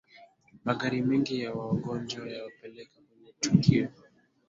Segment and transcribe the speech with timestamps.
[0.65, 3.87] magari mengi ya wangonjwa yamepelekwa kwenye tukio